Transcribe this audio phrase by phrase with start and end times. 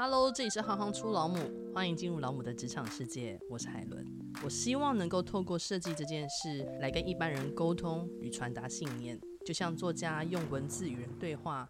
[0.00, 1.36] Hello，这里是行行出老母，
[1.74, 3.36] 欢迎进入老母的职场世界。
[3.50, 4.06] 我是海伦，
[4.44, 11.68] 我希望能够透过设计这件事来跟一般人沟通与传达信念，就像作家用文字与人对话，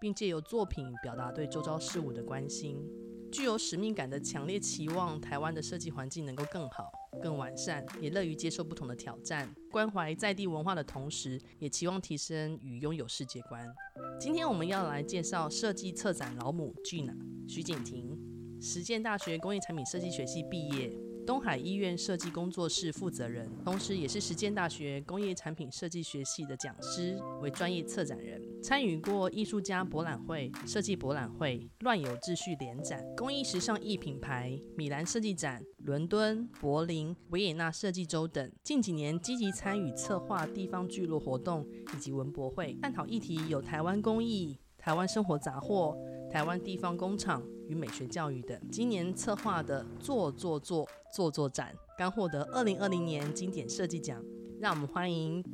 [0.00, 2.82] 并借由作品表达对周遭事物的关心。
[3.30, 6.90] 具有使命感的强烈期望，台湾的设计环境能够更好、
[7.22, 13.70] 更完善，也乐于接受不同的挑战，关怀在地文化的同时，也期望提升与拥有世界观。
[14.18, 17.14] 今天我们要来介绍设计策展老母 Gina
[17.48, 18.14] 徐景婷，
[18.60, 20.92] 实践大学工业产品设计学系毕业。
[21.26, 38.50] 东海医院设计工作室负责人，同时也是实践大学工业产品设计学系的讲师，为专业策展人，参与过艺术家博览会、设计博览会、乱有秩序联展、工艺时尚艺品牌、米兰设计展、伦敦、柏林、维也纳设计周等。
[38.62, 45.94] 近几年积极参与策划地方聚落活动以及文博会，探讨议题有台湾工艺、台湾生活杂货、
[46.30, 47.42] 台湾地方工厂。
[47.68, 54.24] 与美学教育等，今年策划的做做做做做展，刚获得二零二零年经典设计奖。
[54.58, 55.44] 让我们欢迎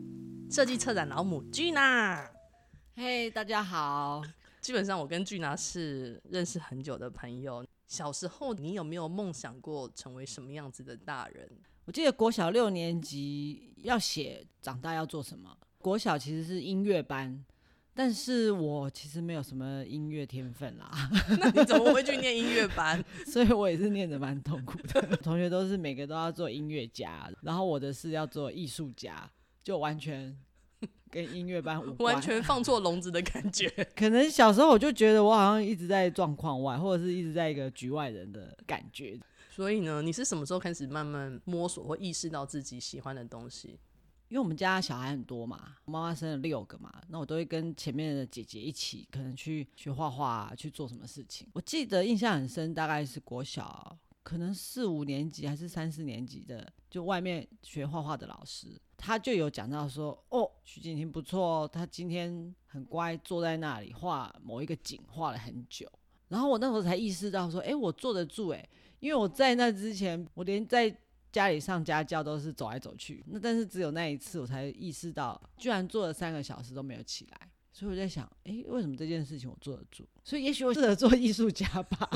[0.49, 2.25] 设计策展老母 Gina。
[2.95, 4.23] 嘿，大家好。
[4.61, 7.67] 基本上我跟 Gina 是认识很久的朋友。
[7.89, 11.51] 小时候你有没有梦想过成为什么样子的大人？
[11.85, 15.59] 我记得国小六年级要写长大要做什么。
[15.79, 17.45] 国小其实是音乐班。
[17.95, 20.91] 但是我其实没有什么音乐天分啦，
[21.39, 23.03] 那你怎么会去念音乐班？
[23.27, 25.01] 所以我也是念的蛮痛苦的。
[25.23, 29.31] 同学都是每个都要做音乐家，然后我的是要做艺术家，
[29.63, 30.37] 就完全
[31.09, 33.69] 跟音乐班无关，完全放错笼子的感觉。
[33.95, 39.17] 可能小时候我就觉得我好像一直在状况外，或者是一直在一个局外人的感觉。
[39.49, 43.79] 所以呢，你是什么时候开始慢慢摸索或意识到自己喜欢的东西？
[44.35, 51.47] 因为我们家小孩很多嘛，妈妈生了六个嘛，那我都会跟前面的姐姐一起，可能去学画画，去做什么事情。
[51.53, 65.89] 我记得印象很深，大概是国小，可能四五年级还是三四年级的，就外面学画画的老师，他就有讲到说，哦，徐瑾婷不错哦，他今天很乖，坐在那里画某一个景，画了很久。
[66.27, 68.69] 然后我那时候才意识到说，哎，我坐得住哎，
[68.99, 70.93] 因为我在那之前，我连在
[71.35, 80.05] 家里上家教都是走来走去，那但是只有那一次我才意识到，居然坐了三个小时都没有起来，所以我在想，诶，为什么这件事情我做得住？
[80.23, 82.09] 所以也许我适合做艺术家吧，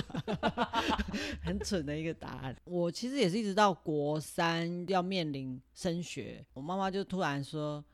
[1.42, 2.56] 很蠢的一个答案。
[2.62, 7.84] 我其实也是一直到国三要面临升学，我妈妈就突然说，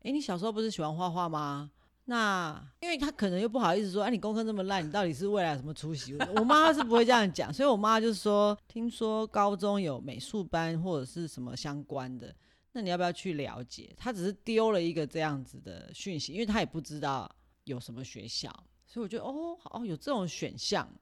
[0.00, 1.70] 诶，你小时候不是喜欢画画吗？
[2.10, 6.12] 那因为他可能又不好意思说，哎、你功课这么烂，你到底是未来什么出息？
[6.34, 12.34] 我妈是不会这样讲，所以我妈就说，听说高中有美术班或者是什么相关的，
[12.72, 13.94] 那你要不要去了解？
[13.96, 17.30] 她只是丢了一个这样子的讯息，因为她也不知道
[17.62, 18.50] 有什么学校，
[18.88, 20.92] 所以我觉得哦，好，有这种选项。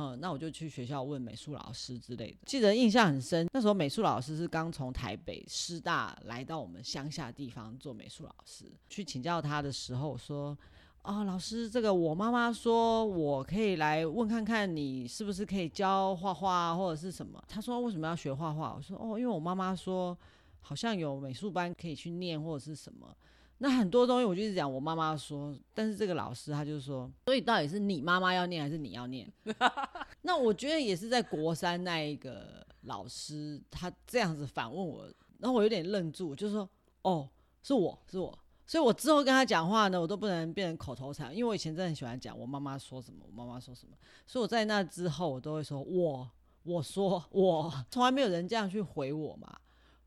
[0.00, 2.38] 嗯，那我就去学校问美术老师之类的。
[2.46, 8.64] 记得印象很深，那时候美术老师是刚从台北师大来到我们乡下地方做美术老师。
[8.88, 10.56] 去请教他的时候说
[11.04, 20.16] ：“哦，老师，这个我妈妈说我可以来问看看你是不是可以教画画或者是什么。”他说：“为什么要学画画？”我说：“哦，因为我妈妈说
[20.62, 23.14] 好像有美术班可以去念或者是什么。”
[23.62, 29.30] 那很多东西我就一直讲我妈妈说，但是这个老师他就说，所以到底是你妈妈要念还是你要念？
[30.22, 35.04] 那我觉得也是在国三那一个老师他这样子反问我，
[35.38, 36.66] 然后我有点愣住，就说
[37.02, 37.28] 哦，
[37.62, 43.94] 是我是我，所以我之后跟他讲话呢，我都不能变成口头禅，因为我以前真的很喜欢讲我妈妈说什么，我妈妈说什么，
[44.26, 46.26] 所以我在那之后我都会说我
[46.62, 49.54] 我说我，从来没有人这样去回我嘛，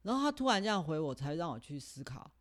[0.02, 2.31] 然后他突然这样回我，才让我去思考。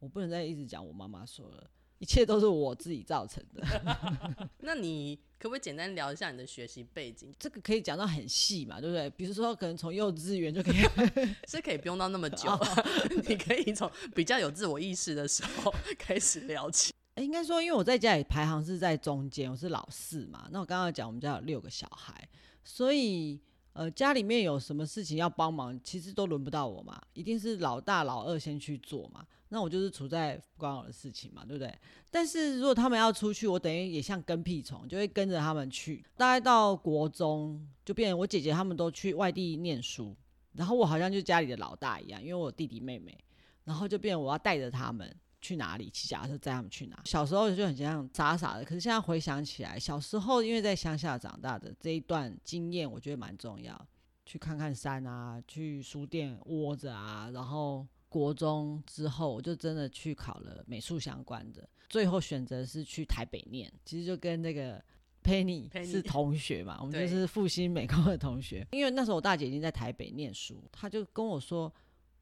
[0.00, 3.62] 我不能再一直讲我妈妈说了，一切都是我自己造成的。
[4.60, 7.30] 那你可不可以简单聊一下你的学习背景？
[7.38, 9.08] 这个可以讲到很细嘛，对不对？
[9.10, 10.76] 比如说，可能从幼稚园就可以，
[11.46, 12.50] 是可以不用到那么久，
[13.28, 16.92] 你可以从比较有自我意识的时候开始聊起。
[17.16, 20.48] 欸，应该说，因为我在家里排行是在中间，我是老四嘛。
[20.50, 22.26] 那我刚刚讲，我们家有六个小孩，
[22.64, 23.38] 所以。
[23.72, 29.24] 呃，家里面有什么事情要帮忙，其实都轮不到我嘛，一定是老大老二先去做嘛。
[29.48, 31.72] 那我就是处在不关我的事情嘛，对不对？
[32.10, 36.04] 但是如果他们要出去，我等于也像跟屁虫，就会跟着他们去。
[36.16, 40.16] 大概到国中，就变成我姐姐他们都去外地念书，
[40.52, 43.16] 然后我好像就家里的老大一样，因为我弟弟妹妹，
[43.64, 45.12] 然后就变成我要带着他们。
[45.40, 47.00] 去哪里骑脚踏车载他们去哪？
[47.04, 53.88] 小时候就很像傻傻的，可是现在回想起来，小时候因为在乡下长大的这一段经验，我觉得蛮重要。
[54.26, 64.80] 去看看山啊，去书店窝着啊，然后国中之后，我就真的去考了美术相关的，最后选择是去台北念，其实就跟那个
[65.24, 68.64] Penny 是同学嘛，我们就是复兴美工的同学。
[68.70, 71.72] 因为那时候我大姐已经在台北念书，她就跟我说：“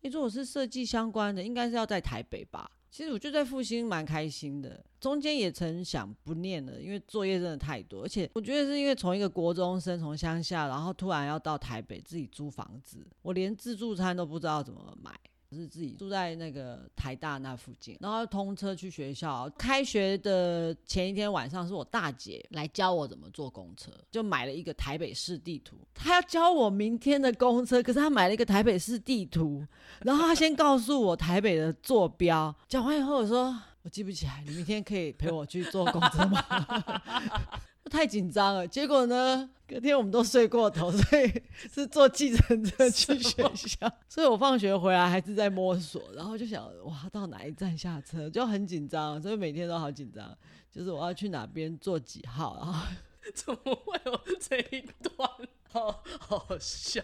[0.00, 15.12] 你如果是设计相关的，应该是要在台北吧？”其实我就在复兴蛮开心的，中间也曾想不念了，因为作业真的太多，而且我觉得是因为从一个国中生从乡下，然后突然要到台北自己租房子，我连自助餐都不知道怎么买。
[15.56, 19.50] 是自己住在那个台大那附近，然后通车去学校。
[19.56, 25.76] 开学的前一天晚上，是我大姐来教我怎么坐公车，就买了一个台北市地图。
[25.94, 29.66] 她要教我明天的公车，可是她买了一个台北市地图，
[30.02, 32.54] 然后她先告诉我台北的坐标。
[32.68, 36.44] 讲完以后，我说我记不起来，你明天可以陪我去坐公车吗？
[37.88, 41.42] 太紧张了，结果呢，隔天我们都睡过头， 所以
[41.72, 43.90] 是坐计程车去学校。
[44.08, 50.36] 所以我放学回来还是在摸索，然后就想，哇，到哪一站下车，就很紧张，所以每天都好紧张，
[50.70, 52.86] 就是我要去哪边坐几号，然后
[53.34, 55.30] 怎么会有这一段？
[55.70, 57.02] 好好笑。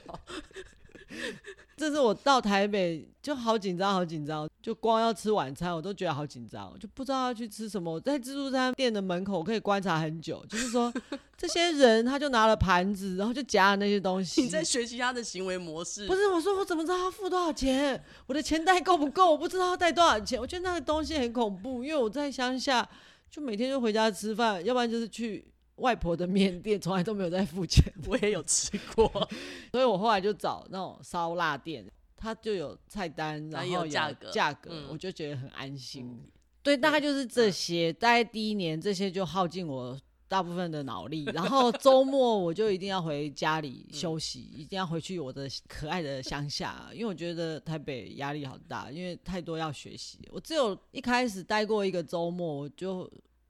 [1.76, 7.92] 这是我到台北就好紧张，好紧张，就光要吃晚餐我都觉得好紧张，就不知道要去吃什么。
[7.92, 10.90] 我在自助餐店的门口我可以观察很久，就是说
[11.36, 14.40] 这些人他就拿了盘子，然后就夹了那些东西。
[14.40, 16.06] 你在学习他的行为模式？
[16.06, 18.02] 不是，我说我怎么知道他付多少钱？
[18.24, 19.32] 我的钱袋够不够？
[19.32, 20.40] 我不知道他带多少钱。
[20.40, 22.88] 我觉得那个东西很恐怖，因为我在乡下
[23.30, 25.46] 就每天就回家吃饭，要不然就是去。
[25.78, 29.10] 外婆的面店从来都没有在付钱，我也有吃过，
[29.72, 31.84] 所以我后来就找那种烧腊店，
[32.24, 36.06] 它就有菜单，然后有价格，价格，我就觉得很安心。
[36.06, 36.26] 嗯、
[36.62, 37.92] 对，大概就是这些。
[37.92, 50.18] 大概第一年这些就耗尽我大部分的脑力，然后周末我就一定要回家里休息，嗯、一定要回去我的可爱的乡下，因为我觉得台北压力好大，因为太多要学习。
[50.32, 53.08] 我只有一开始待过一个周末，我就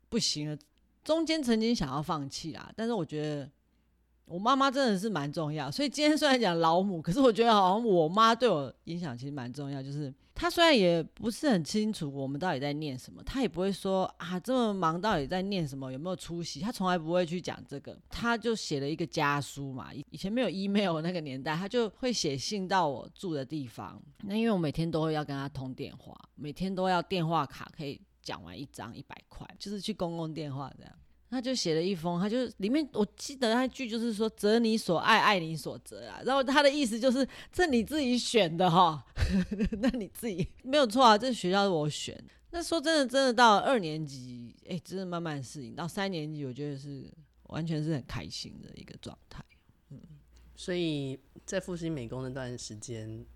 [0.08, 0.58] 不行了。
[1.04, 3.48] 中间曾经想要放弃啦，但是我觉得
[4.26, 9.82] 我妈妈真的是蛮重要，所以今天虽然讲老母，可是我觉得好像我妈对我影响其实蛮重要。
[9.82, 17.96] 就是她虽然也不是很清楚我们到底在念什么，她也不会说啊这么忙到底在念什么，有没有出息，她从来不会去讲这个。
[18.08, 24.00] 她就写了一个家书嘛，以前没有 email 那个年代，她就会写信到我住的地方。
[24.22, 28.00] 那因为我每天都会要跟她通电话，每天都要电话卡可以。
[28.24, 30.92] 讲完一张一百块，就是去公共电话这样，
[31.34, 39.04] 他就写了一封，他就里面我记得那句就是说“择你所爱，爱你所择”啊，然后他的意思就是这你自己选的哈，
[39.82, 42.16] 那你自己没有错啊，这学校是我选。
[42.50, 47.12] 那说真的，真的到二年级，哎，真的慢慢适应，到三年级，我觉得是
[47.48, 49.44] 完全是很开心的一个状态。
[49.90, 50.00] 嗯，
[50.54, 53.26] 所以在复兴美工那段时间。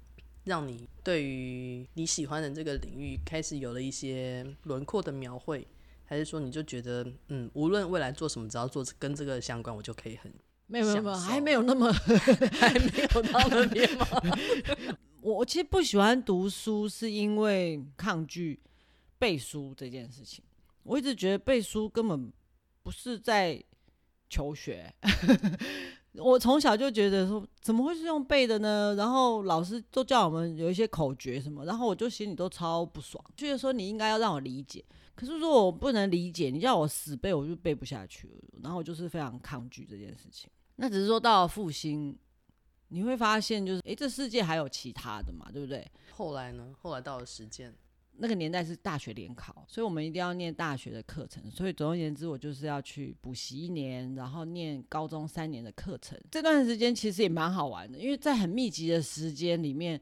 [0.45, 5.67] 让你对于你喜欢的这个领域开始有了一些轮廓的描绘，
[6.11, 10.33] 还是说你就觉得，嗯，无论未来做什么，只要做跟这个相关，我就可以很
[10.67, 11.93] 没有没有没有，还没有那么
[12.59, 14.07] 还没有到那边吗？
[15.21, 18.59] 我我其实不喜欢读书，是因为抗拒
[19.19, 20.43] 背书这件事情。
[20.83, 22.33] 我一直觉得背书根本
[22.83, 23.63] 不是在
[24.31, 24.91] 求学。
[26.15, 28.95] 我从小就觉得说，怎么会是用背的呢？
[28.97, 34.83] 然后老师都叫我们有一些口诀什么，然后我就心里都超不爽，觉得说你应该要让我理解。
[35.19, 38.35] 可是如果我不能理解，你叫我死背，我就背不下去了。
[38.63, 40.49] 然后我就是非常抗拒这件事情。
[40.77, 42.17] 那只是说到了复兴，
[42.87, 45.85] 你会发现就是，诶，这世界还有其他的嘛，对不对？
[46.13, 46.73] 后来呢？
[46.81, 47.75] 后来到了实践。
[48.21, 51.51] 那个年代是大学联考，所以我们一定要念大学的课程。
[51.51, 56.17] 所以总而言之，我就是要去补习一年，然后念高中三年的课程。
[56.31, 60.01] 这段时间其实也蛮好玩的，因为在很密集的时间里面，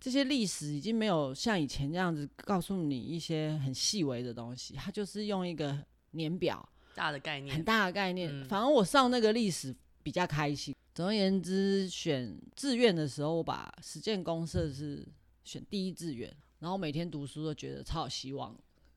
[0.00, 5.76] 这些历史已经没有像以前这样子告诉你一些很细微的东西，它就是用一个
[6.12, 8.30] 年表，大的概念，很大的概念。
[8.30, 10.74] 嗯、反而我上那个历史比较开心。
[10.94, 15.06] 总而言之，选志愿的时候，我把实践公社是
[15.44, 16.34] 选第一志愿。
[16.60, 18.56] 然后每天读书都觉得超有希望，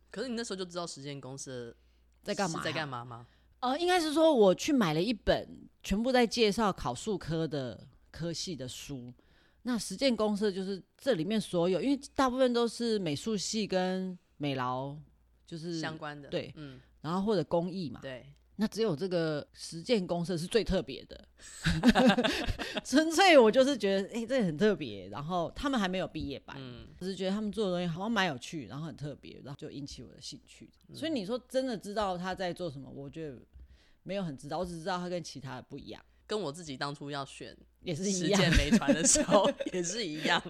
[0.09, 1.75] 可是你那时候就知道实践公社
[2.23, 2.59] 在干嘛？
[2.63, 3.27] 在干嘛吗？
[3.59, 5.47] 呃，应该是说我去买了一本
[5.83, 9.13] 全部在介绍考数科的科系的书。
[9.63, 14.95] 那实践公社就是这里面所有，因为大部分都是美术系跟美劳
[15.45, 18.25] 就是相关的，对，嗯，然后或者工艺嘛，对。
[18.57, 21.27] 那只有这个实践公社是最特别的，
[22.85, 25.09] 纯粹我就是觉得，哎、欸，这个很特别。
[25.09, 30.69] 然后他们还没有毕业班，嗯，只是觉得他们做的东西好像蛮有趣，然后很特别，然后就引起我的兴趣。
[30.89, 33.39] 嗯、所以你说真的知道他在做什么，我觉得
[34.03, 35.99] 没有很知道，我只知道他跟其他的不一样。
[36.31, 40.41] 跟我自己当初要选也是一样，实践媒传的时候 也是一样，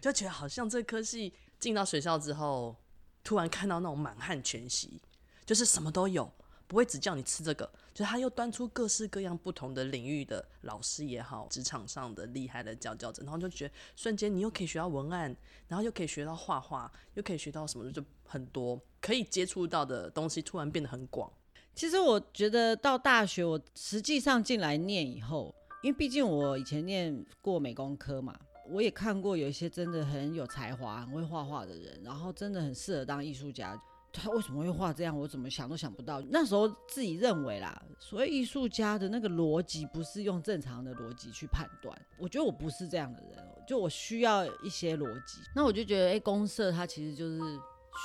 [0.00, 2.74] 就觉得好像这科系进到学校之后，
[3.22, 5.00] 突然看到那种满汉全席，
[5.46, 6.28] 就是什么都有。
[6.66, 15.36] 不会只叫你吃这个，就他又端出各式各样不同的领域的老师也好，职场上的厉害的佼佼者，然后就觉得瞬间你又可以学到文案，
[15.68, 21.30] 然后又可以学到画画，又可以学到什么，就很多可以接触到的东西，突然变得很广。
[21.74, 28.38] 其实我觉得到大学，我实际上进来念以后，因为毕竟我以前念过美工科嘛。
[28.66, 33.78] 我也看过有一些真的很有才华、很会画画的人，然后真的很适合当艺术家。
[34.10, 35.14] 他为什么会画这样？
[35.18, 36.18] 我怎么想都想不到。
[36.30, 41.94] 那时候自己认为啦，所谓艺术家的那个逻辑不是用正常的逻辑去判断。
[42.16, 45.40] 我觉得我不是这样的人，就我需要一些逻辑。
[45.54, 47.38] 那我就觉得，哎，公社它其实就是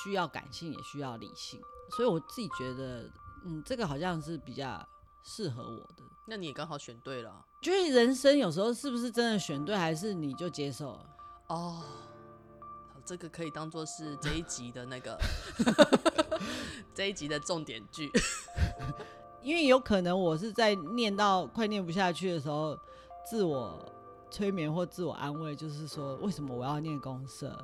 [0.04, 1.58] 需要感性，也需要理性。
[1.96, 3.10] 所以我自己觉得，
[3.46, 4.88] 嗯，这个好像是比较
[5.24, 6.04] 适合我的。
[6.28, 7.46] 那你也刚好选对了。
[7.62, 11.06] 就是人生有时候是不是真的选对，还是你就接受了？
[11.48, 11.82] 哦，
[12.94, 15.18] 好，这个可以当做是这一集的那个
[16.94, 18.12] 这一集的重点句。
[19.42, 22.78] 因为有可能我是在念到快念不下去的时候，
[23.26, 23.84] 自我
[24.30, 27.58] 催眠或自我安慰，就是说为什么我要念公社？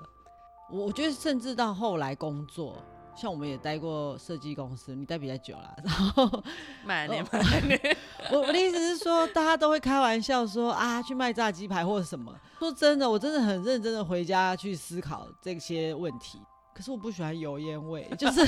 [0.72, 2.82] 我我觉得甚至到后来工作。
[3.16, 6.44] 像我们也待过设计公司，你待比较久了， 然后
[6.84, 7.98] 卖年卖年。
[8.32, 12.34] 我我的意思是说，大家都会开玩笑说啊，去卖炸鸡排或者什么。
[12.60, 16.40] 说真的，我真的很认真的回家去思考这些问题。
[16.74, 18.42] 可是我不喜欢油烟味，就是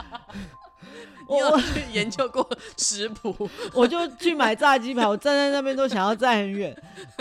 [1.28, 2.46] 我有去研究过
[2.76, 6.76] 食谱， 我就去买炸鸡排，我站在那边都想要站很远，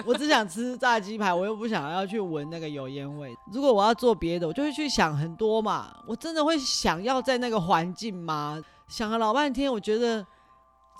[0.06, 3.34] 我只想吃炸鸡排，我又不想要去闻那个油烟味。
[3.52, 5.96] 如果我要做别的，我就会去想很多嘛。
[6.08, 8.62] 我真的会想要在那个环境吗？
[8.90, 10.26] 想了老半天，我觉得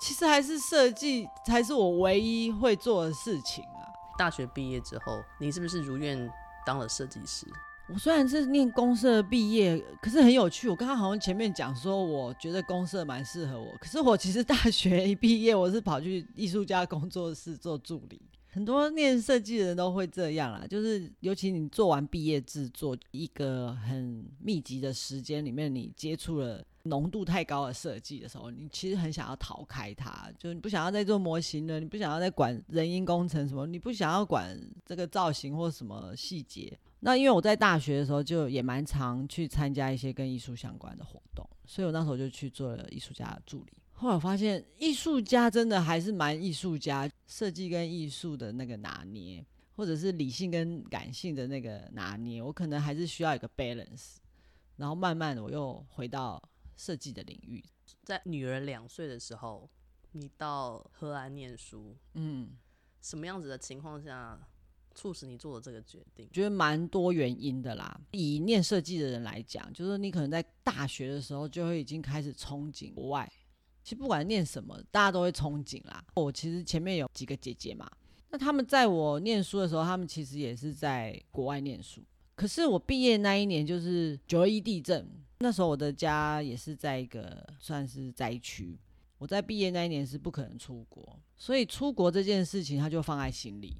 [0.00, 3.84] 其实还是设计才是我唯一会做的事情啊。
[4.16, 6.30] 大学毕业之后，你是不是如愿
[6.64, 7.46] 当了设计师？
[7.92, 10.66] 我虽然是念公社毕业，可是很有趣。
[10.66, 13.70] 我刚刚好像前面讲说，我觉得公社蛮适合我。
[13.78, 18.18] 可是我其实大学一毕业，我是跑去艺术家工作室做助理。
[18.48, 36.78] 很多念设计的人都会这样啦，就是尤其你做完毕业制作，一个很密集的时间里面，你接触了浓度太高的设计的时候，你其实很想要逃开它，就是你不想要再做模型了，你不想要再管人因工程什么，你不想要管这个造型或什么细节。
[37.04, 43.72] 那因为我在大学的时候就也蛮常去参加一些跟艺术相关的活动，所以我那时候就去做了艺术家的助理。
[43.90, 49.44] 后来我发现艺术家真的还是蛮艺术家，设计跟艺术的那个拿捏，
[49.74, 54.18] 或者是理性跟感性的那个拿捏，我可能还是需要一个 balance。
[54.76, 56.40] 然后慢慢的我又回到
[56.76, 57.62] 设计的领域。
[58.04, 59.68] 在女儿两岁的时候，
[60.12, 62.56] 你到荷兰念书，嗯，
[63.00, 64.40] 什么样子的情况下？
[64.94, 68.00] 促使你做了这个决定，觉得蛮多原因的啦。
[68.12, 73.30] 以念设计的人来讲，就是你可能在大学的时候就会已经开始憧憬国外。
[73.82, 76.04] 其实不管念什么，大家都会憧憬啦。
[76.14, 77.90] 我其实前面有几个姐姐嘛，
[78.30, 82.00] 那他们在我念书的时候，他们其实也是在国外念书。
[82.34, 85.08] 可是我毕业那一年就是九二一地震，
[85.38, 88.78] 那时候我的家也是在一个算是灾区。
[89.18, 93.76] 我在毕业那一年是不可能出国，所以出国这件事情他就放在心里。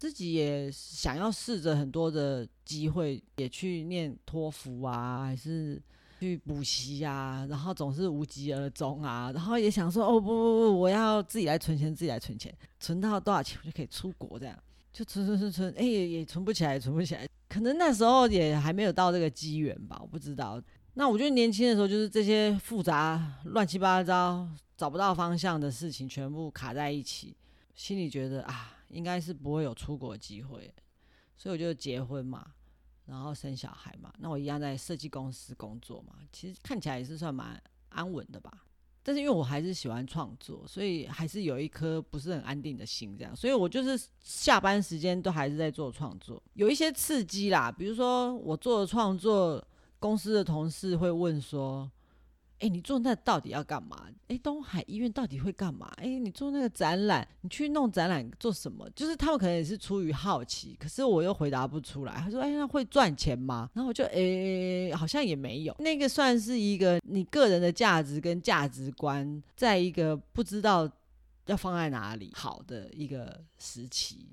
[0.00, 5.78] 自己也想要试着很多的机会，也去念托福啊，还是
[6.20, 9.30] 去补习啊，然后总是无疾而终啊。
[9.34, 14.58] 然后也想说，哦不不不，我要自己来存钱，自己来存钱，存到多少钱我就可以出国，这样
[14.90, 17.28] 就存存存存，哎也也存不起来，存不起来。
[17.46, 20.58] 可能那时候也还没有到这个机缘吧，我不知道。
[20.94, 27.36] 那我觉得年轻的时候就是这些复杂、乱七八糟、找不到方向的事情全部卡在一起，
[27.74, 28.78] 心里觉得啊。
[28.90, 30.72] 应该是不会有出国机会，
[31.36, 32.52] 所以我就结婚嘛，
[33.06, 34.12] 然后生小孩嘛。
[34.18, 38.66] 那我一样在设计公司工作嘛，其实看起来也是算蛮安稳的吧。
[39.02, 43.34] 但是因为我还是喜欢创作，所以还是有一颗不是很安定的心，这样。
[43.34, 49.66] 所以我就是下班时间都还是在做创作，有一些刺激啦，比如说我做的创作，
[49.98, 51.90] 公司的同事会问说。
[52.60, 54.06] 哎，你做那到底要干嘛？
[54.28, 55.90] 哎，东海医院到底会干嘛？
[55.96, 58.88] 哎，你做那个展览，你去弄展览做什么？
[58.90, 62.12] 就是他们可能也是出于好奇，可是我又回答不出来。
[62.14, 65.74] 他说：“哎，那会赚钱吗？”然后我就哎，好像也没有。
[65.78, 70.88] 那个算是一个你个人的价值跟价值观，在一个不知道
[71.46, 74.28] 要放在哪里好的一个时期，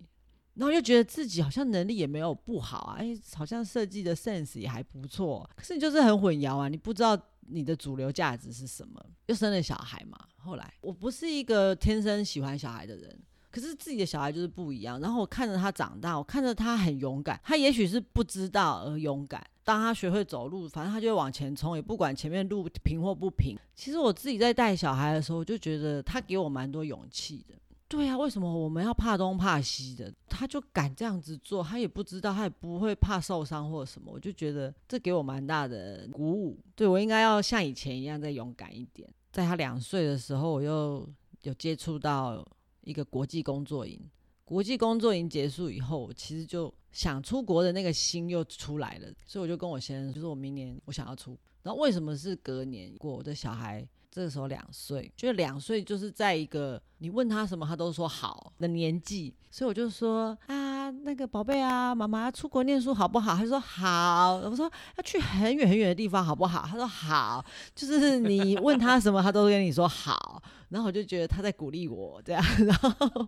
[0.55, 7.17] 然后又觉得自己好像能力也没有不好啊，哎，好像设计的 sense 也还不错，可是你就是很混淆啊，你不知道。
[7.47, 9.03] 你的主流价值是什么？
[9.25, 10.17] 又生了小孩嘛。
[10.35, 13.19] 后来我不是一个天生喜欢小孩的人，
[13.51, 14.99] 可是自己的小孩就是不一样。
[14.99, 17.39] 然后我看着他长大，我看着他很勇敢。
[17.43, 19.45] 他也许是不知道而勇敢。
[19.63, 23.57] 当他学会走路，反正他就会往前冲，也不管前面路平或不平。
[23.75, 27.55] 其实我自己在带小孩的时候，我就觉得他给我蛮多勇气的。
[27.89, 30.13] 对啊，为什么我们要怕东怕西的？
[30.27, 34.11] 他就敢这样子做，他也不知道，他也不会怕受伤或什么。
[34.11, 36.59] 我就觉得这给我蛮大的鼓舞。
[36.75, 39.09] 对，我应该要像以前一样再勇敢一点。
[39.31, 41.07] 在他两岁的时候，我又
[41.43, 42.45] 有接触到
[42.81, 43.97] 一个国际工作营。
[44.43, 51.37] 国际工作营结束以后，我其实就想出国的那个心又出来了，所以我就跟我先生，就是我明年我想要出。
[51.63, 53.15] 然后为什么是隔年过？
[53.15, 53.87] 我的小孩。
[54.17, 63.35] 这个时候两岁，就两岁就是在一个你问他什么他都说好的年纪，所以我就说啊，那个宝贝啊，妈妈出国念书好不好？
[63.35, 64.37] 他说好。
[64.37, 66.65] 我说要去很远很远的地方好不好？
[66.67, 67.45] 他说好。
[67.75, 70.41] 就是你问他什么，他都跟你说好。
[70.69, 73.27] 然后我就觉得他在鼓励我这样，然后。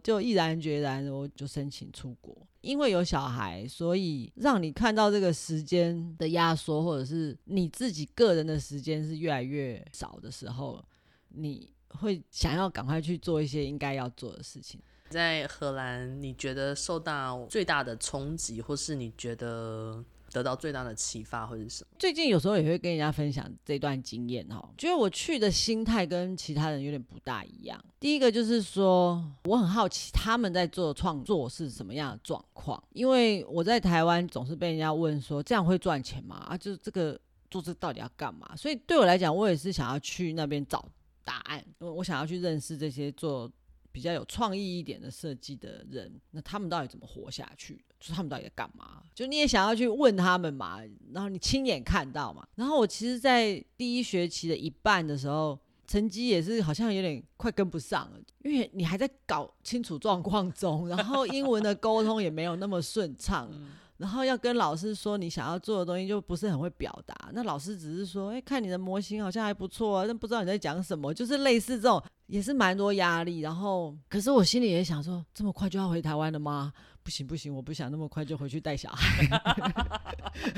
[0.00, 2.46] 就毅然决然，我就申请出国。
[2.68, 10.84] 因为有小孩，所以让你看到这个时间的压缩，或者是你自己个人的时间是越来越少的时候，
[11.30, 14.78] 你会想要赶快去做一些应该要做的事情。
[15.08, 20.04] 在荷兰，你觉得受到最大的冲击，或是你觉得？
[20.32, 21.96] 得到最大的启发或是什么？
[21.98, 27.82] 最近有时候也会跟人家分享这段经验哈，觉得我去的心态跟其他人有点不大一样。
[27.98, 36.36] 第一个就是说，我很好奇他们在做创作是什么样的状况，因为我在台湾总是被人家问说这样会赚钱吗？
[36.48, 37.18] 啊，就是这个
[37.50, 38.54] 做这到底要干嘛？
[38.56, 40.86] 所以对我来讲，我也是想要去那边找
[41.24, 43.50] 答案，我想要去认识这些做。
[43.90, 47.84] 比较有创意一点的设计的人，那他们到底怎么活下去？
[47.98, 49.02] 就是他们到底在干嘛？
[49.14, 50.78] 就你也想要去问他们嘛，
[51.12, 52.46] 然后你亲眼看到嘛。
[52.54, 63.50] 然后我其实，在第一学期的一半的时候，成绩也是好像有点快跟不上了，因为你还在搞清楚状况中，然后英文的沟通也没有那么顺畅。
[63.96, 67.30] 然后要跟老师说你想要做的东西，就不是很会表达。
[67.32, 73.40] 那老师只是说，哎，看你的模型好像还不错啊，但不知道你在讲什么，就是类似这种，也是蛮多压力。
[73.40, 76.72] 然后，可是我心里也想说，这么快就要回台湾了吗？
[77.08, 79.26] 不行不行，我不想那么快就回去带小孩。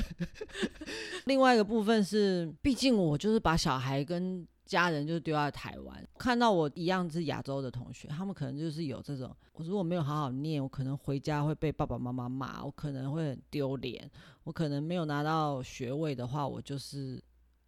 [1.23, 4.45] 另外一个部分是，毕竟我就是把小孩跟。
[4.63, 14.09] 家人就丢在台湾，看到我一样是亚洲的同学，他们可能就是有这种，我如果没有好好念，我可能回家会被爸爸妈妈骂，我可能会很丢脸，
[14.45, 17.21] 我可能没有拿到学位的话，我就是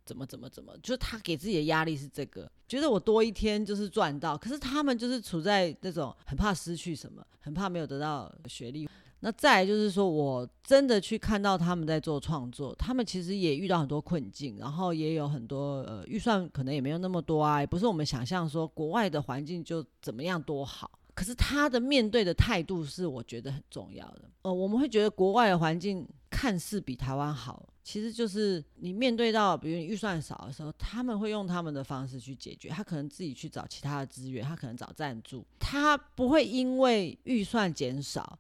[0.06, 8.88] 怎么怎么怎么，就是他给自己的压力是这个，觉得我多一天就是赚到，可是他们就是处在那种很怕失去什么，很怕没有得到学历。
[9.26, 20.92] 那再来就是说，我真的去看到他们在做创作，他们其实也遇到很多困境，然后也有很多呃预算可能也没有那么多啊，也不是我们想象说国外的环境就怎么样多好。
[21.16, 24.24] 可是他的面对的态度是我觉得很重要的。
[24.42, 38.40] 呃，我们会觉得国外的环境看似比台湾好，其实就是你面对到比如预算少的时候，他们会用他们的方式去解决，他可能自己去找其他的资源，他可能找赞助，他不会因为预算减少。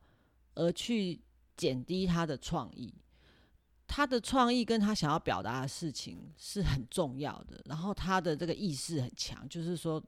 [0.55, 1.19] 而去
[1.57, 2.93] 减低他的创意，
[3.87, 7.59] 他的创意跟他想要表达的事情是很重要的。
[7.65, 9.99] 然后他的这个意识很强，就是说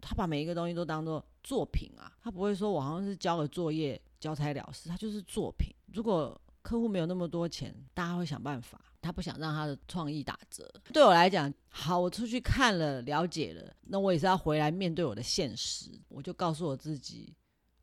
[0.00, 5.72] 他把每一个东西都当做作品啊，他不会说我好像是交个作业交差了事，他就是作品。
[5.92, 6.36] 如果
[6.66, 10.68] 客户没有那么多钱，大家会想办法，他不想让他的创意打折。
[10.92, 17.32] 对我来讲，好，我出去看了了解了，那我也是要回来面对我的现实，我就告诉我自己。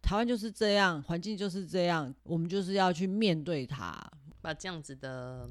[0.02, 3.98] 台湾就是这样，环境就是这样，我们就是要去面对它，
[4.42, 5.50] 把这样子的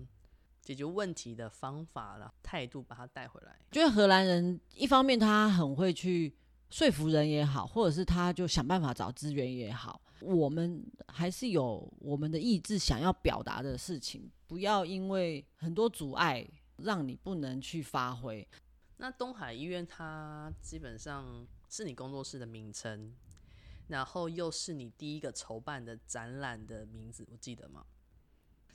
[0.61, 3.59] 解决问题的方法了态度把它带回来。
[3.71, 6.37] 觉得荷兰人一方面他很会去
[6.68, 18.46] 说服人也好，或者是他就想办法找资源也好，我们还是有我们的意志想要表达的事情，不要因为很多阻碍让你不能去发挥。
[18.98, 23.14] 那东海医院它基本上是你工作室的名称。
[23.88, 27.85] 然后又是你第一个筹办的展览的名字，我记得吗？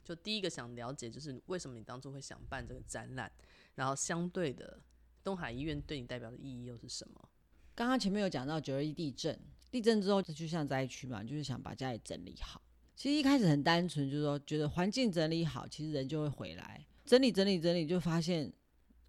[0.04, 3.32] 就第一个想了解，就是为什么你当初会想办这个展览？
[3.76, 4.80] 然后相对的，
[5.24, 7.30] 东海医院对你代表的意义又是什么？
[7.74, 12.62] 刚刚前面有讲到九二一地震，地震之后就像灾区嘛，就是想把家里整理好。
[12.96, 16.86] 其实一开始很单纯，就是说觉得环境整理好，其实人就会回来。
[17.06, 18.52] 整理整理整理，就发现，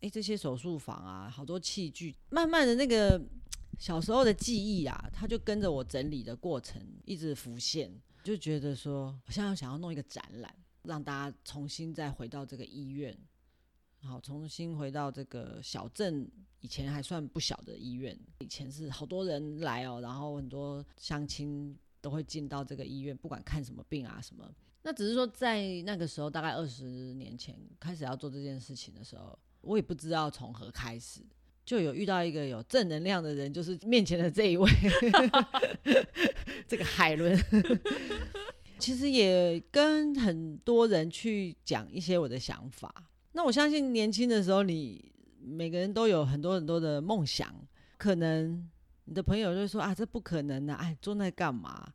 [0.00, 3.20] 哎，这些手术房啊，好多器具，慢慢的那个。
[3.78, 7.88] 小时候的记忆啊，他就跟着我整理的过程一直浮现，
[8.24, 13.16] 就觉得说，我现在想要弄一个展览，让大家重新再回到这个医院，
[14.02, 16.30] 好重新回到这个小镇，
[16.60, 24.48] 以前还算不小的医院，以前是好多人来哦，然后很多乡亲都会进到这个医院，不管看什么病啊什么。
[24.82, 31.20] 那只是说在那个时候，大概二十年前开始要做这件事情的时候，我也不知道从何开始，
[31.66, 34.70] 就有遇到一个有正能量的人，就是面前的这一位，
[36.66, 37.36] 这个海伦。
[38.78, 43.10] 其实也跟很多人去讲一些我的想法。
[43.38, 47.54] 那我相信年轻的时候，你每个人都有很多很多的梦想。
[47.96, 48.68] 可能
[49.04, 51.86] 你的朋友就会说啊，这不可能的，啊，哎，做那干嘛？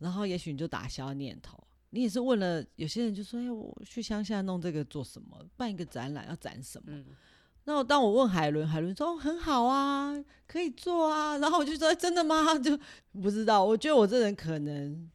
[0.00, 1.58] 然后也许你就打消念头。
[1.88, 5.42] 你也是问了，有些人就说，哎，我去乡下弄这个做什么？
[5.56, 6.92] 办一个展览要展什么？
[6.92, 7.06] 嗯、
[7.64, 10.14] 那我当我问海伦，海伦说很好啊，
[10.46, 11.38] 可以做啊。
[11.38, 12.54] 然后我就说真的吗？
[12.60, 12.78] 就
[13.12, 13.64] 不知道。
[13.64, 15.08] 我觉得我这人可能。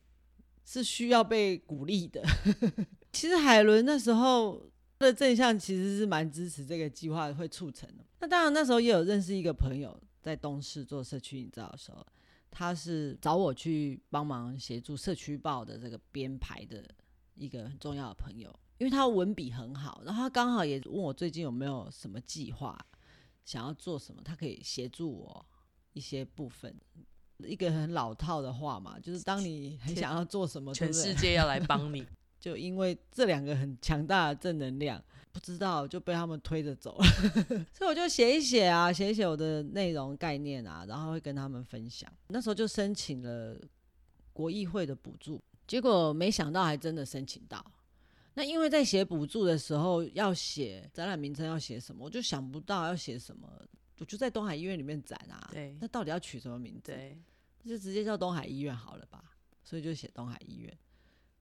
[0.67, 2.23] 是需要被鼓励的。
[3.13, 4.67] 其实海伦那时候
[4.99, 8.05] 的正向其实是蛮支持这个计划会促成的。
[8.19, 12.05] 那当然那时候也有认识一个朋友在东市做社区营造的时候，
[12.49, 16.84] 他是找我去帮忙协助社区报的这个编排的
[17.36, 22.77] 一个很重要的朋友，因为他文笔很好，然后他刚好也问我最近有没有什么计划
[23.43, 25.45] 想要做什么，他可以协助我
[25.93, 26.73] 一些部分。
[27.39, 32.08] 一个很老套的话嘛，就是当你很想要做什么，全世界要来帮你，
[32.45, 37.05] 就因为这两个很强大的正能量，不知道就被他们推着走了，
[37.73, 42.08] 所以我就写一写啊，写一写我的内容概念啊，然后会跟他们分享。
[42.27, 43.60] 那时候就申请了
[44.31, 47.65] 国议会的补助，结果没想到还真的申请到。
[48.36, 53.49] 那因为在写补助的时候要写展览名称要写什么，我就想不到要写什么。
[53.97, 56.91] 我就在东海医院里面展啊，对，那到底要取什么名字？
[56.91, 57.17] 对，
[57.65, 59.23] 就直接叫东海医院好了吧？
[59.63, 60.77] 所以就写东海医院，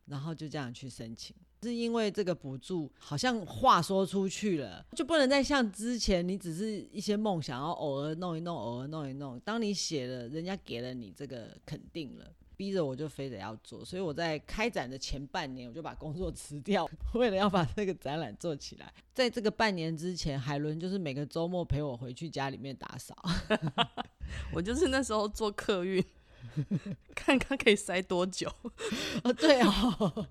[0.07, 1.35] 然后就这样去申请。
[1.63, 9.41] 是因为这个补助好像话说出去了，就不能再像之前你只是一些梦想，然后偶尔弄一弄，偶尔弄一弄。
[9.41, 12.31] 当你写了，人家给了你这个肯定了。
[12.57, 18.95] 逼着我就非得要做，所以我在开展的前半年，我就把工作 辞掉，为了要把这个展览做起来。
[19.13, 23.17] 在这个半年之前，海伦就是每个周末陪我回去家里面打扫。
[24.55, 26.01] 我就是那时候做客运，
[27.15, 28.49] 看看可以塞多久。
[29.23, 30.27] 哦，对哦，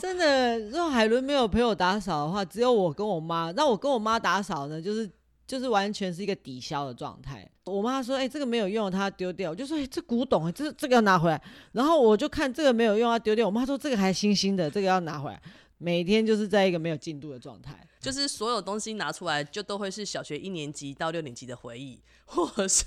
[0.00, 3.50] 真的，如果海伦没有陪我打扫的话，只有我跟我妈。
[3.52, 5.10] 那我跟我妈打扫呢，就是。
[5.50, 7.44] 就是完全是一个抵消的状态。
[7.64, 11.42] 我妈说：“哎、欸，这个没有用，她丢掉。”我就说：“哎、欸，这古董，这这个要拿回来。”
[11.74, 13.44] 然后我就看这个没有用，要丢掉。
[13.44, 15.42] 我妈说：“这个还新新的，这个要拿回来。”
[15.78, 22.84] 每天就是在一个没有进度的状态，就是所有东西拿出来，就都会是小学一年级到六年级的回忆，或者是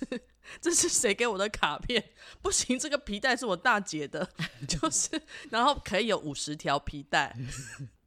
[0.62, 2.04] 这是谁给我的卡片？
[2.42, 4.28] 不行，这个皮带是我大姐的，
[4.68, 5.10] 就是
[5.50, 7.36] 然后可以有五十条皮带。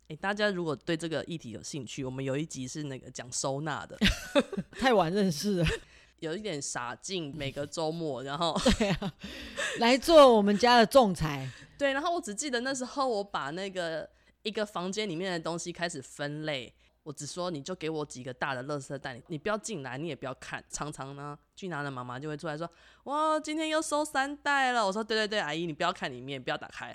[0.09, 3.99] 哎、欸，大家如果对这个议题有兴趣，我们有一集是那个讲收纳的，
[4.79, 5.67] 太晚认识了，
[6.21, 9.13] 有一点傻劲，每个周末，然后对啊，
[9.79, 14.09] 来做我们家的仲裁，对，然后我只记得那时候我把那个
[14.45, 16.73] 一个房间里面的东西开始分类。
[17.07, 20.63] 我只说，你就给我几个大的垃圾袋，你不要进来，你也不要看。
[20.69, 22.69] 常常呢，俊男的妈妈就会出来说
[23.05, 26.93] ：“哇，今天又收三袋了。”我说：“对对对，阿姨，你不要看里面，不要打开。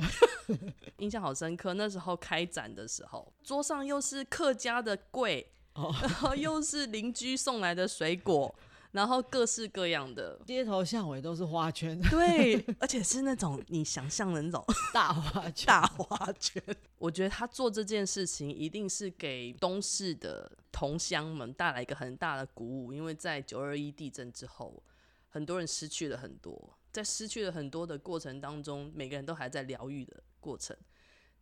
[1.00, 1.76] ”印象好深刻。
[1.76, 8.54] 那时候开展的时候，桌上又是客家的柜，然后又是邻居送来的水果。
[8.92, 14.62] 然后各式各样的街头巷尾都是花圈，对， 而且是那种你想象的那种
[14.94, 16.62] 大花圈，大花圈。
[16.98, 24.84] 我觉得他做这件事情一定是给东市的同乡们带来一个很大的鼓舞，因为在九二一地震之后，
[25.30, 30.76] 很多人失去了很多，在失去了很多的过程当中，每个人都还在疗愈的过程，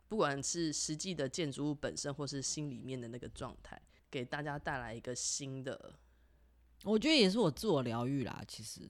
[0.06, 5.94] 不管是实际的建筑物本身，或是心里面的那个状态，给大家带来一个新的。
[6.84, 8.42] 我觉得也是我自我疗愈啦。
[8.48, 8.80] 其实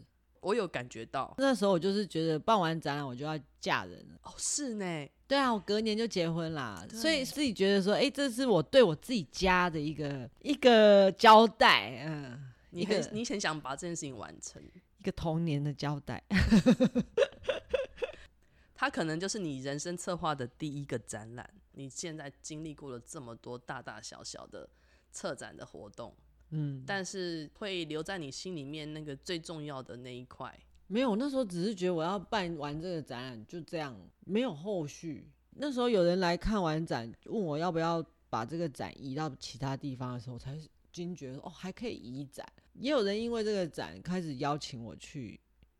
[0.40, 4.20] 我有感觉到，那时候我就是觉得办完展览我就要嫁人了。
[4.22, 5.08] 哦，是呢。
[5.26, 12.02] 对啊，我隔年就结婚啦，所以自己觉得说，哎、欸，这是我对我自己家的一个一个交代。
[12.04, 14.60] 嗯，你很你很想把这件事情完成，
[14.98, 16.20] 一个童年的交代。
[18.74, 21.48] 它可能就是你人生策划的第一个展览。
[21.72, 24.68] 你现在经历过了这么多大大小小的
[25.12, 26.12] 策展的活动。
[26.50, 30.52] 嗯，但是会留在你心里面那个最重要的那一块。
[30.88, 35.28] 没有，那时候只是觉得我要办完这个展览就这样，没有后续。
[35.52, 40.58] 那时候有人来看完展，问我要不要把这个展移到其他地方的时候，才
[40.92, 42.44] 惊觉哦，还可以移展。
[42.74, 45.38] 也有人因为这个展开始邀请我去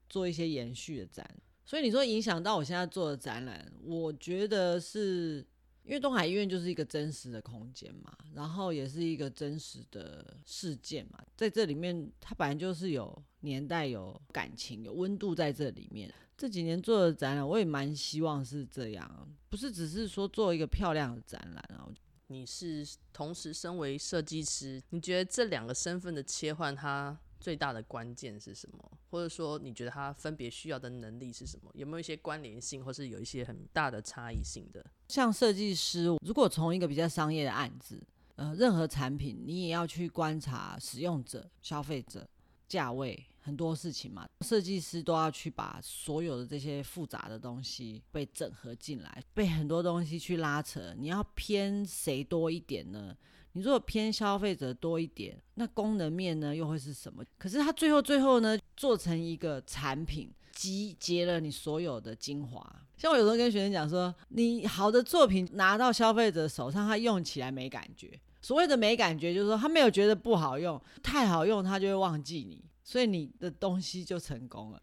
[0.09, 1.28] 做一些延续的展。
[1.64, 5.44] 所以你说影响到我现在做的展览，我觉得是。
[5.90, 16.09] 因为东海医院就是一个真实的空间嘛，然后也是一个真实的事件嘛，在这里面它本来就是有年代、有感情、有温度在这里面。
[16.38, 21.90] 这几年做的展览，我也蛮希望是这样，不是只是说做一个漂亮的展览啊。
[22.29, 28.92] 你是同时身为设计师，你觉得这两个身份的切换，它最大的关键是什么？
[29.11, 31.68] 或者说，你觉得它分别需要的能力是什么？
[31.74, 34.87] 有没有一些关联性，或是有一些很大的差异性的？
[35.10, 38.00] 像设计师，如果从一个比较商业的案子，
[38.36, 42.24] 呃，任何产品你也要去观察使用者、消费者、
[42.68, 43.26] 价位。
[43.42, 50.94] 很多事情嘛，设计师都要去把所有的这些复杂的东西被整合进来，被很多东西去拉扯。
[50.98, 53.16] 你要偏谁多一点呢？
[53.52, 57.24] 你如果偏消费者多一点，那功能面呢又会是什么？
[57.38, 62.60] 可是他最后最后呢，做成一个产品，集结了你所有的精华。
[62.98, 68.20] 像我有时候跟学生讲说，你好的作品拿到消费者手上，他用起来没感觉。
[68.42, 72.62] 所谓的没感觉，就是说他没有觉得不好用，太好用他就会忘记你。
[72.84, 74.78] 所以你的东西就成功了。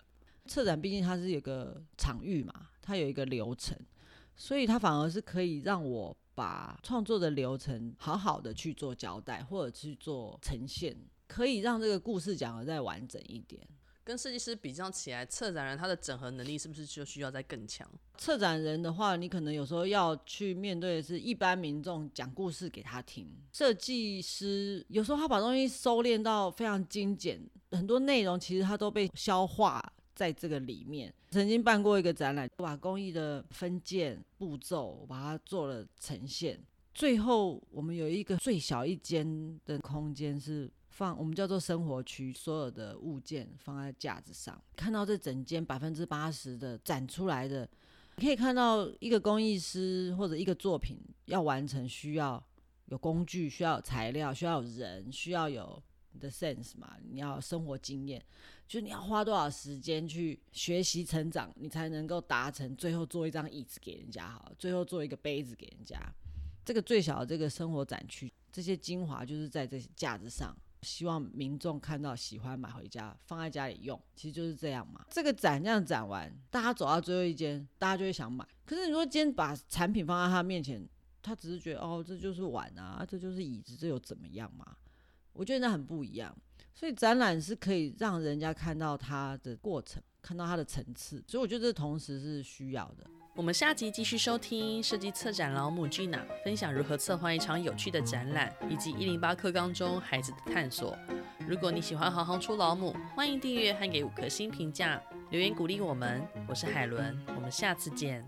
[0.47, 3.77] 策展毕竟它是有个场域嘛，它有一个流程，
[4.35, 13.61] 所以它反而是可以让我把创作的流程好好的去做交代，或者去做呈现，可以让这个故事讲得再完整一点。
[14.07, 17.85] 跟设计师比较起来，策展人他的整合能力是不是就需要再更强？
[18.17, 23.29] 策展人的话，你可能有时候要去面对的是一般民众讲故事给他听。
[23.51, 27.37] 设计师有时候他把东西收敛到非常精简，
[27.71, 29.83] 很多内容其实他都被消化
[30.15, 31.13] 在这个里面。
[31.31, 36.57] 曾经办过一个展览，把工艺的分件步骤把它做了呈现，
[36.93, 40.71] 最后我们有一个最小一间的空间是。
[40.97, 47.69] 放我们叫做生活区，所有的物件放在架子上，看到这整间百分之八十的展出来的，
[48.15, 52.43] 你可以看到一个工艺师或者一个作品要完成，需要
[52.87, 55.79] 有工具，需要材料，需要人，需要有
[56.13, 58.19] 你的 sense 嘛，你要生活经验，
[58.67, 66.01] 就你要花多少时间去学习成长，你才能够达成最后做一张椅子给人家好，最后做一个杯子给人家。
[66.65, 70.57] 这个最小的这个生活展区，这些精华就是在这些架子上。
[70.81, 75.05] 希望民众看到喜欢买回家放在家里用，其实就是这样嘛。
[75.09, 78.47] 这个展这样展完，大家走到最后一间，大家就会想买。
[78.65, 80.87] 可是你说今天把产品放在他面前，
[81.21, 84.75] 他只是觉得哦，这就是碗啊，这就是椅子，这有怎么样嘛？
[85.33, 86.35] 我觉得那很不一样。
[86.73, 91.23] 所以展览是可以让人家看到它的过程，看到它的层次。
[91.27, 93.09] 所以我觉得这同时是需要的。
[93.37, 100.97] 我们下集继续收听设计策展老母 Gina 分享如何策划一场有趣的展览，以及一零八课纲中孩子的探索。
[101.47, 106.27] 如果你喜欢行行出老母，欢迎订阅和给五颗星评价，留言鼓励我们。
[106.47, 108.27] 我是海伦，我们下次见。